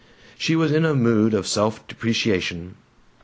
[0.35, 2.73] She was in a mood of self depreciation.